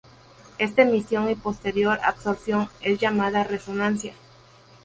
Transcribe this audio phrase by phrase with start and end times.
[0.57, 4.15] Esta emisión y posterior absorción es llamada resonancia.